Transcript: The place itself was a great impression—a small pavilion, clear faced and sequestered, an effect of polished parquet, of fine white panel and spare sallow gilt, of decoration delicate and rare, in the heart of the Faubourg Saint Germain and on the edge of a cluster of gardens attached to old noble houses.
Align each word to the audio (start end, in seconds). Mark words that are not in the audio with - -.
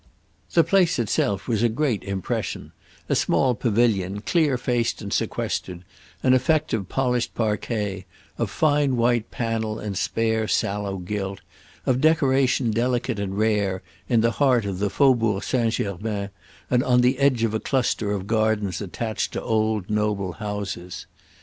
The 0.53 0.63
place 0.63 0.97
itself 0.97 1.47
was 1.47 1.61
a 1.61 1.69
great 1.69 2.01
impression—a 2.03 3.15
small 3.15 3.53
pavilion, 3.53 4.21
clear 4.21 4.57
faced 4.57 4.99
and 4.99 5.13
sequestered, 5.13 5.85
an 6.23 6.33
effect 6.33 6.73
of 6.73 6.89
polished 6.89 7.35
parquet, 7.35 8.07
of 8.39 8.49
fine 8.49 8.97
white 8.97 9.29
panel 9.29 9.77
and 9.77 9.95
spare 9.95 10.47
sallow 10.47 10.97
gilt, 10.97 11.41
of 11.85 12.01
decoration 12.01 12.71
delicate 12.71 13.19
and 13.19 13.37
rare, 13.37 13.83
in 14.09 14.21
the 14.21 14.31
heart 14.31 14.65
of 14.65 14.79
the 14.79 14.89
Faubourg 14.89 15.43
Saint 15.43 15.75
Germain 15.75 16.31
and 16.71 16.83
on 16.83 17.01
the 17.01 17.19
edge 17.19 17.43
of 17.43 17.53
a 17.53 17.59
cluster 17.59 18.11
of 18.11 18.25
gardens 18.25 18.81
attached 18.81 19.33
to 19.33 19.41
old 19.43 19.87
noble 19.87 20.31
houses. 20.31 21.05